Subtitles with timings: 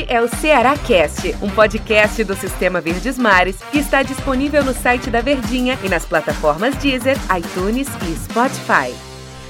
[0.00, 4.72] Este é o Ceará Cast, um podcast do Sistema Verdes Mares que está disponível no
[4.72, 8.94] site da Verdinha e nas plataformas Deezer, iTunes e Spotify.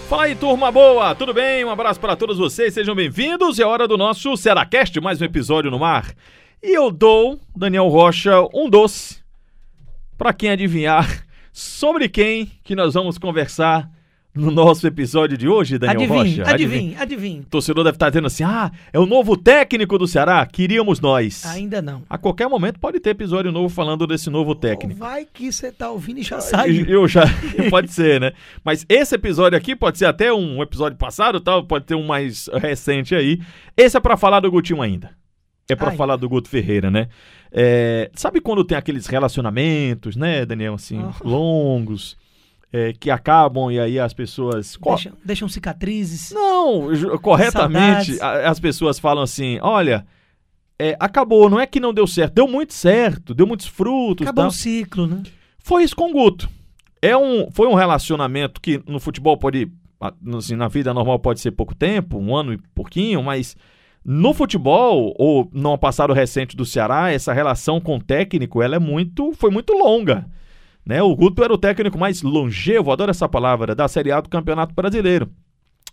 [0.09, 1.65] Fala aí, turma boa, tudo bem?
[1.65, 3.61] Um abraço para todos vocês, sejam bem-vindos.
[3.61, 6.12] É hora do nosso Cearacast, mais um episódio no mar.
[6.61, 9.23] E eu dou, Daniel Rocha, um doce
[10.19, 11.07] para quem adivinhar
[11.53, 13.89] sobre quem que nós vamos conversar
[14.33, 16.51] no nosso episódio de hoje, Daniel Adivinhe, Rocha.
[16.55, 17.41] adivinhe, adivinhe.
[17.41, 21.45] O torcedor deve estar dizendo assim: ah, é o novo técnico do Ceará, queríamos nós.
[21.47, 22.02] Ainda não.
[22.09, 25.01] A qualquer momento pode ter episódio novo falando desse novo técnico.
[25.01, 26.87] Vai que você tá ouvindo e já saiu.
[26.88, 27.24] Eu já.
[27.71, 28.33] pode ser, né?
[28.65, 32.49] Mas esse episódio aqui pode ser até um episódio passado, tal, pode ter um mais
[32.60, 33.41] recente aí.
[33.77, 35.10] Esse é pra falar do Gutinho ainda.
[35.69, 35.97] É pra Ai.
[35.97, 37.09] falar do Guto Ferreira, né?
[37.52, 41.29] É, sabe quando tem aqueles relacionamentos, né, Daniel, assim, Oh.
[41.29, 42.16] longos,
[42.73, 44.79] é, que acabam e aí as pessoas.
[44.83, 46.30] Deixam, deixam cicatrizes.
[46.30, 46.88] Não,
[47.19, 48.46] corretamente, Saudades.
[48.46, 50.06] as pessoas falam assim: olha,
[50.79, 54.26] é, acabou, não é que não deu certo, deu muito certo, deu muitos frutos.
[54.26, 54.51] Acabou tal.
[54.51, 55.23] o ciclo, né?
[55.59, 56.48] Foi isso com o Guto.
[57.02, 59.71] É um, foi um relacionamento que no futebol pode,
[60.37, 63.57] assim, na vida normal pode ser pouco tempo, um ano e pouquinho, mas
[64.04, 68.78] no futebol, ou no passado recente do Ceará, essa relação com o técnico, ela é
[68.78, 70.26] muito, foi muito longa.
[70.84, 71.03] Né?
[71.03, 74.75] O Guto era o técnico mais longevo, adoro essa palavra, da Série A do Campeonato
[74.75, 75.31] Brasileiro.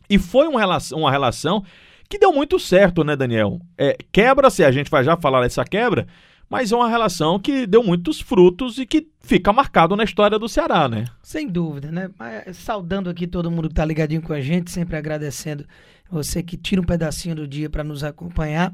[0.10, 1.64] E foi uma relação, uma relação
[2.10, 3.60] que deu muito certo, né, Daniel?
[3.78, 6.08] É, Quebra-se, a gente vai já falar dessa quebra,
[6.50, 10.48] mas é uma relação que deu muitos frutos e que fica marcado na história do
[10.48, 11.06] Ceará, né?
[11.22, 12.10] Sem dúvida, né?
[12.18, 15.66] Mas, Saudando aqui todo mundo que tá ligadinho com a gente, sempre agradecendo
[16.10, 18.74] você que tira um pedacinho do dia para nos acompanhar.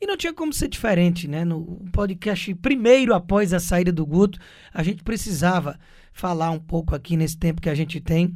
[0.00, 1.44] E não tinha como ser diferente, né?
[1.44, 4.38] No podcast primeiro após a saída do Guto,
[4.72, 5.78] a gente precisava
[6.12, 8.34] falar um pouco aqui nesse tempo que a gente tem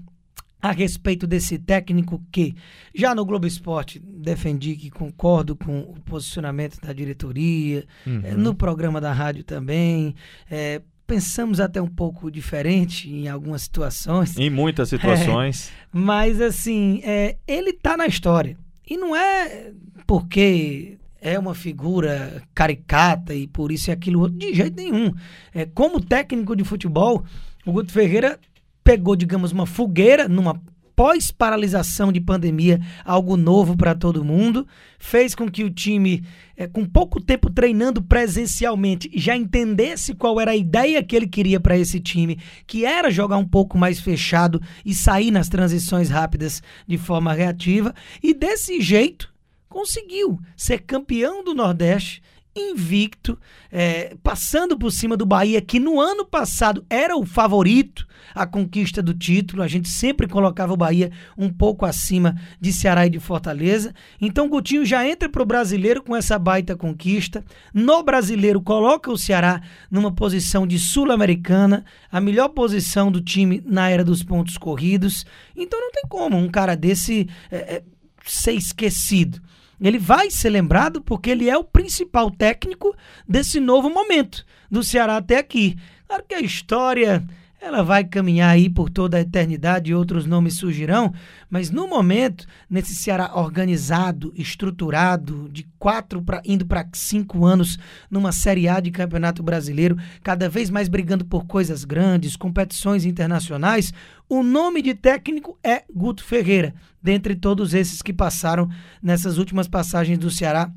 [0.61, 2.55] a respeito desse técnico que
[2.93, 9.01] já no Globo Esporte defendi que concordo com o posicionamento da diretoria, eh, no programa
[9.01, 10.15] da rádio também.
[10.51, 14.37] eh, pensamos até um pouco diferente em algumas situações.
[14.39, 15.73] Em muitas situações.
[15.91, 18.59] Mas assim, é, ele tá na história.
[18.87, 19.73] E não é
[20.07, 25.13] porque é uma figura caricata e por isso e aquilo de jeito nenhum.
[25.55, 27.25] É, como técnico de futebol,
[27.67, 28.39] o Guto Ferreira
[28.85, 30.61] pegou, digamos, uma fogueira numa
[30.99, 34.67] pós-paralisação de pandemia, algo novo para todo mundo,
[34.99, 36.25] fez com que o time,
[36.57, 41.61] é, com pouco tempo treinando presencialmente, já entendesse qual era a ideia que ele queria
[41.61, 46.61] para esse time, que era jogar um pouco mais fechado e sair nas transições rápidas
[46.85, 49.33] de forma reativa, e desse jeito
[49.69, 52.23] conseguiu ser campeão do Nordeste
[52.59, 53.39] invicto,
[53.71, 59.03] é, passando por cima do Bahia, que no ano passado era o favorito à conquista
[59.03, 59.63] do título.
[59.63, 63.95] A gente sempre colocava o Bahia um pouco acima de Ceará e de Fortaleza.
[64.21, 67.45] Então Gutinho já entra para o brasileiro com essa baita conquista.
[67.73, 73.89] No brasileiro, coloca o Ceará numa posição de sul-americana, a melhor posição do time na
[73.89, 75.25] era dos pontos corridos.
[75.57, 77.83] Então não tem como um cara desse é, é,
[78.25, 79.41] ser esquecido.
[79.81, 82.95] Ele vai ser lembrado porque ele é o principal técnico
[83.29, 85.77] desse novo momento do Ceará até aqui.
[86.07, 87.25] Claro que a história
[87.61, 91.13] ela vai caminhar aí por toda a eternidade e outros nomes surgirão,
[91.51, 97.77] mas no momento, nesse Ceará organizado, estruturado, de quatro pra, indo para cinco anos
[98.09, 103.93] numa Série A de Campeonato Brasileiro, cada vez mais brigando por coisas grandes, competições internacionais,
[104.29, 108.69] o nome de técnico é Guto Ferreira, dentre todos esses que passaram
[109.03, 110.71] nessas últimas passagens do Ceará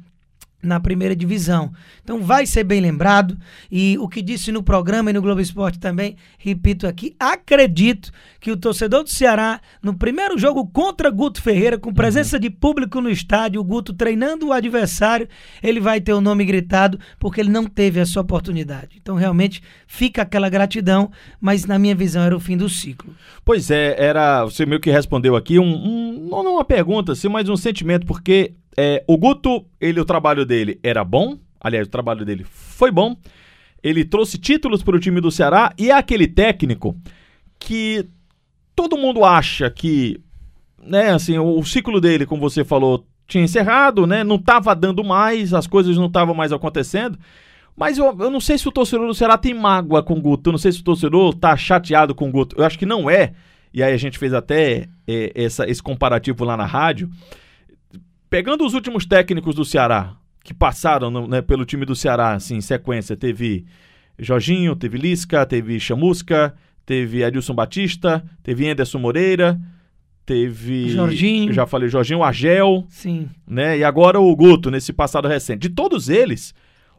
[0.62, 1.72] na primeira divisão.
[2.04, 3.38] Então vai ser bem lembrado
[3.72, 8.52] e o que disse no programa e no Globo Esporte também, repito aqui, acredito que
[8.52, 13.10] o torcedor do Ceará no primeiro jogo contra Guto Ferreira com presença de público no
[13.10, 15.28] estádio, o Guto treinando o adversário,
[15.62, 18.98] ele vai ter o nome gritado porque ele não teve essa oportunidade.
[19.02, 23.14] Então realmente fica aquela gratidão, mas na minha visão era o fim do ciclo.
[23.44, 24.44] Pois é, era.
[24.46, 28.54] Você meio que respondeu aqui um, um- não uma pergunta, assim, mas um sentimento, porque
[28.78, 31.38] é, o Guto, ele, o trabalho dele era bom.
[31.60, 33.16] Aliás, o trabalho dele foi bom.
[33.84, 36.96] Ele trouxe títulos para o time do Ceará e é aquele técnico
[37.60, 38.08] que
[38.76, 40.20] todo mundo acha que,
[40.82, 44.24] né, assim, o, o ciclo dele, como você falou, tinha encerrado, né?
[44.24, 47.18] Não estava dando mais, as coisas não estavam mais acontecendo.
[47.76, 50.50] Mas eu, eu não sei se o torcedor do Ceará tem mágoa com o Guto.
[50.50, 52.56] Eu não sei se o torcedor tá chateado com o Guto.
[52.58, 53.34] Eu acho que não é.
[53.74, 57.10] E aí a gente fez até é, essa, esse comparativo lá na rádio.
[58.32, 60.14] Pegando os últimos técnicos do Ceará,
[60.44, 63.66] que passaram no- né, pelo time do Ceará, assim, em sequência, teve
[64.18, 66.56] Jorginho, teve Lisca, teve Chamusca,
[66.86, 69.60] teve Adilson Batista, teve Anderson Moreira.
[70.26, 70.90] teve.
[70.90, 71.52] Jorginho.
[71.52, 73.28] Já falei, Jorginho, o Argel, Sim.
[73.46, 73.80] né?
[73.80, 75.60] E agora o Guto, nesse passado recente.
[75.68, 76.54] De todos eles,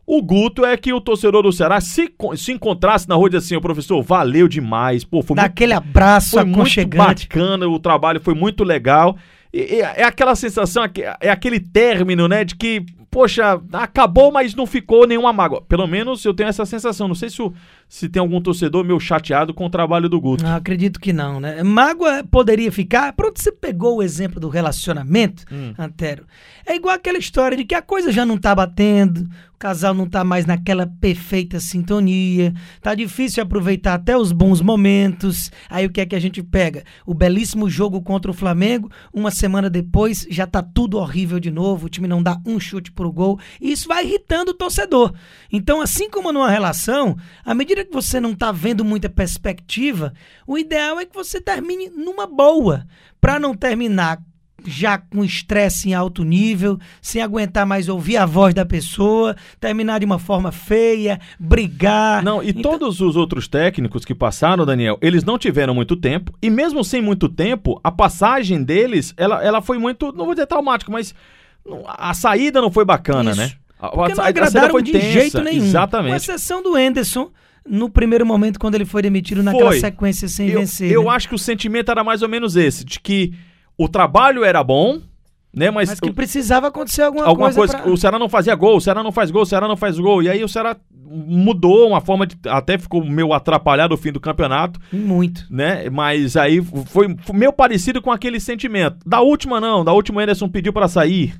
[0.07, 3.47] o Guto é que o torcedor do Ceará se, se encontrasse na rua e disse
[3.47, 5.03] assim, ô professor, valeu demais.
[5.05, 9.17] Pô, foi Dá muito aquele abraço foi muito bacana, o trabalho foi muito legal.
[9.53, 10.85] E é aquela sensação,
[11.21, 15.61] é aquele término, né, de que, poxa, acabou, mas não ficou nenhuma mágoa.
[15.61, 17.07] Pelo menos eu tenho essa sensação.
[17.07, 17.53] Não sei se, o-
[17.87, 20.43] se tem algum torcedor meu chateado com o trabalho do Guto.
[20.43, 21.63] Não, acredito que não, né?
[21.63, 23.13] Mágoa poderia ficar.
[23.13, 25.75] Pronto, você pegou o exemplo do relacionamento, Hum.
[25.79, 26.25] Antero.
[26.67, 30.07] É igual aquela história de que a coisa já não tá batendo, o casal não
[30.09, 35.51] tá mais naquela perfeita sintonia, tá difícil aproveitar até os bons momentos.
[35.69, 36.85] Aí o que é que a gente pega?
[37.05, 41.87] O belíssimo jogo contra o Flamengo, uma semana depois já tá tudo horrível de novo,
[41.87, 45.13] o time não dá um chute pro gol, e isso vai irritando o torcedor.
[45.53, 50.13] Então, assim como numa relação, à medida que você não tá vendo muita perspectiva,
[50.47, 52.87] o ideal é que você termine numa boa,
[53.21, 54.21] para não terminar
[54.65, 59.99] já com estresse em alto nível, sem aguentar mais ouvir a voz da pessoa, terminar
[59.99, 62.23] de uma forma feia, brigar.
[62.23, 66.33] Não, e Então- todos os outros técnicos que passaram, Daniel, eles não tiveram muito tempo,
[66.41, 70.47] e mesmo sem muito tempo, a passagem deles, ela, ela foi muito, não vou dizer
[70.47, 71.13] traumática, mas
[71.87, 73.41] a saída não foi bacana, Isso.
[73.41, 73.53] né?
[73.81, 75.61] A, Porque não agradaram foi de tensa, jeito nenhum.
[75.61, 76.17] Com Exatamente.
[76.17, 77.31] exceção do Enderson,
[77.69, 79.81] no primeiro momento, quando ele foi demitido naquela Foi.
[79.81, 80.91] sequência sem eu, vencer.
[80.91, 81.11] eu né?
[81.11, 83.33] acho que o sentimento era mais ou menos esse, de que
[83.77, 85.01] o trabalho era bom,
[85.55, 85.71] né?
[85.71, 88.77] Mas, Mas que o- precisava acontecer alguma, alguma coisa, pra- o Ceará não fazia gol,
[88.77, 90.23] o Ceará não faz gol, o Ceará não faz gol.
[90.23, 90.77] E aí o Ceará
[91.15, 92.37] mudou uma forma de.
[92.49, 95.45] Até ficou meio atrapalhado o fim do campeonato, Muito.
[95.51, 95.91] né?
[95.91, 98.97] Mas aí foi, foi meio parecido com aquele sentimento.
[99.05, 99.85] Da última, não.
[99.85, 101.35] Da última, o Anderson pediu pra sair.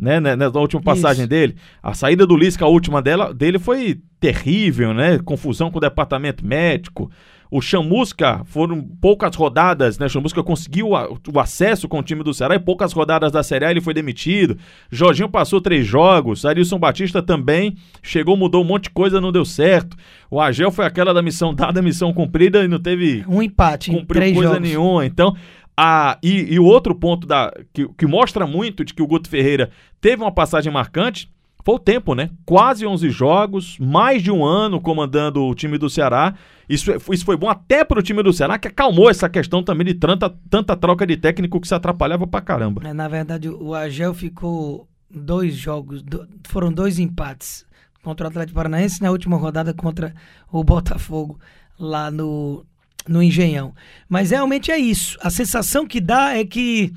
[0.00, 1.28] Né, né, na última passagem Isso.
[1.28, 1.56] dele.
[1.82, 5.18] A saída do Lisca, a última dela, dele foi terrível, né?
[5.18, 7.10] Confusão com o departamento médico.
[7.52, 10.06] O Chamusca foram poucas rodadas, né?
[10.06, 13.42] O Chamusca conseguiu a- o acesso com o time do Ceará e poucas rodadas da
[13.42, 14.56] Série A ele foi demitido.
[14.88, 16.44] Jorginho passou três jogos.
[16.46, 19.96] Arilson Batista também chegou, mudou um monte de coisa, não deu certo.
[20.30, 23.94] O Agel foi aquela da missão dada, missão cumprida e não teve Um empate em
[23.98, 24.68] cumpriu três coisa jogos.
[24.68, 25.04] nenhuma.
[25.04, 25.34] Então,
[25.82, 29.70] a, e, o outro ponto da, que, que mostra muito de que o Guto Ferreira
[30.00, 31.30] teve uma passagem marcante
[31.64, 32.30] foi o tempo, né?
[32.46, 36.34] Quase 11 jogos, mais de um ano comandando o time do Ceará.
[36.68, 39.62] Isso, é- isso foi bom até para o time do Ceará, que acalmou essa questão
[39.62, 42.82] também de tanta, tanta troca de técnico que se atrapalhava pra caramba.
[42.88, 47.64] É, Na verdade, o Agel ficou dois jogos, do- foram dois empates
[48.02, 50.14] contra o Atlético Paranaense na última rodada contra
[50.50, 51.38] o Botafogo
[51.78, 52.64] lá no,
[53.08, 53.74] no Engenhão.
[54.08, 55.18] Mas realmente é isso.
[55.20, 56.92] A sensação que dá é que,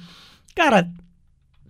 [0.56, 0.90] cara,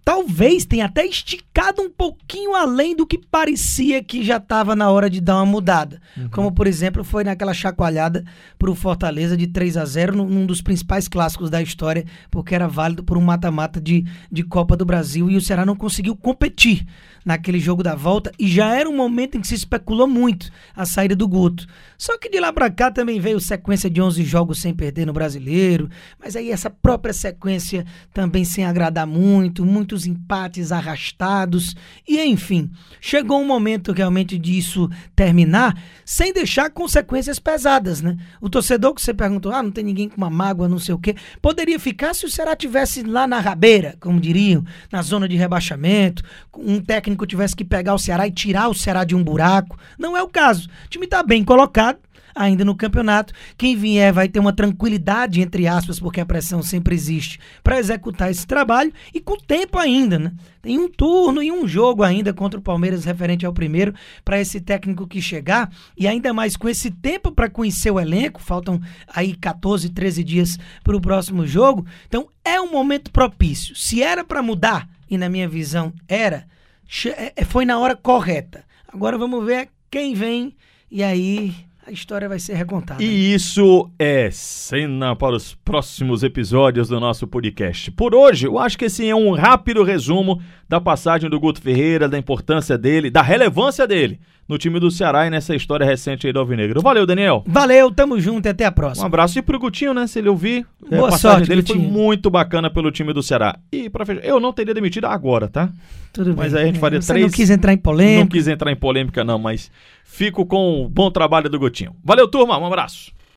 [0.04, 5.10] talvez tenha até esticado um pouquinho além do que parecia que já estava na hora
[5.10, 6.02] de dar uma mudada.
[6.32, 8.24] Como, por exemplo, foi naquela chacoalhada
[8.60, 12.68] para o Fortaleza de 3 a 0 num, dos principais clássicos da história, porque era
[12.68, 16.86] válido por um mata-mata de, de Copa do Brasil e o Ceará não conseguiu competir
[17.26, 20.86] naquele jogo da volta e já era um momento em que se especulou muito a
[20.86, 21.66] saída do Guto.
[21.98, 25.14] Só que de lá para cá também veio sequência de 11 jogos sem perder no
[25.14, 25.90] Brasileiro,
[26.20, 31.75] mas aí essa própria sequência também sem agradar muito, muitos empates arrastados
[32.07, 38.18] e enfim, chegou um momento realmente disso terminar sem deixar consequências pesadas, né?
[38.42, 40.98] O torcedor que você perguntou, ah, não tem ninguém com uma mágoa, não sei o
[40.98, 45.36] quê, poderia ficar se o Ceará tivesse lá na rabeira, como diriam, na zona de
[45.36, 46.24] rebaixamento,
[46.57, 49.77] um técnico tivesse que pegar o Ceará e tirar o Ceará de um buraco.
[49.98, 50.68] Não é o caso.
[50.86, 52.00] O time tá bem colocado,
[52.36, 53.34] ainda no campeonato.
[53.58, 58.30] Quem vier vai ter uma tranquilidade, entre aspas, porque a pressão sempre existe, para executar
[58.32, 60.32] esse trabalho e com tempo ainda, né?
[60.62, 64.62] Tem um turno e um jogo ainda contra o Palmeiras referente ao primeiro para esse
[64.62, 68.80] técnico que chegar e ainda mais com esse tempo para conhecer o elenco, faltam
[69.13, 71.86] aí 14, 13 dias para o próximo jogo.
[72.08, 73.75] Então é um momento propício.
[73.75, 76.48] Se era para mudar, e na minha visão era,
[76.88, 78.63] che- é- foi na hora correta.
[78.88, 80.56] Agora vamos ver quem vem
[80.90, 81.54] e aí
[81.86, 83.04] a história vai ser recontada.
[83.04, 87.92] E isso é cena para os próximos episódios do nosso podcast.
[87.92, 92.08] Por hoje, eu acho que esse é um rápido resumo da passagem do Guto Ferreira,
[92.08, 96.34] da importância dele, da relevância dele no time do Ceará e nessa história recente aí
[96.34, 96.82] do Alvinegro.
[96.82, 97.44] Valeu, Daniel.
[97.48, 99.06] Valeu, tamo junto e até a Um próxima.
[99.08, 100.06] abraço e pro Gutinho, né?
[100.08, 101.92] Se ele ouvir, é, Boa a passagem sorte, dele foi Gutinho.
[101.94, 103.58] muito bacana pelo time do Ceará.
[103.72, 105.70] E pra fechar, eu não teria demitido agora, tá?
[106.12, 106.62] Tudo Mas bem.
[106.62, 108.30] aí a gente faria Você três- não quis entrar em Não polêmica.
[108.38, 109.72] quis entrar em polêmica, não, mas
[110.06, 111.96] fico com o bom trabalho do Gutinho.
[112.04, 112.58] Valeu, turma.
[112.58, 113.12] Um abraço.